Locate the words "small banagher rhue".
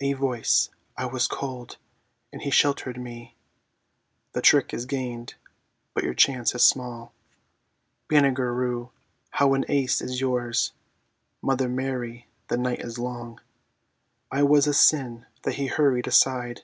6.64-8.90